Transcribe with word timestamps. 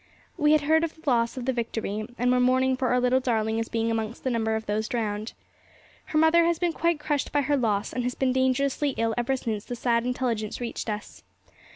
We 0.35 0.53
had 0.53 0.61
heard 0.61 0.83
of 0.83 0.95
the 0.95 1.07
loss 1.07 1.37
of 1.37 1.45
the 1.45 1.53
Victory, 1.53 2.07
and 2.17 2.31
were 2.31 2.39
mourning 2.39 2.75
for 2.75 2.87
our 2.87 2.99
little 2.99 3.19
darling 3.19 3.59
as 3.59 3.69
being 3.69 3.91
amongst 3.91 4.23
the 4.23 4.31
number 4.31 4.55
of 4.55 4.65
those 4.65 4.87
drowned. 4.87 5.33
Her 6.05 6.17
mother 6.17 6.43
has 6.45 6.57
been 6.57 6.73
quite 6.73 6.99
crushed 6.99 7.31
by 7.31 7.41
her 7.41 7.55
loss, 7.55 7.93
and 7.93 8.01
has 8.03 8.15
been 8.15 8.33
dangerously 8.33 8.95
ill 8.97 9.13
ever 9.15 9.35
since 9.37 9.63
the 9.63 9.75
sad 9.75 10.03
intelligence 10.03 10.59
reached 10.59 10.89
us. 10.89 11.21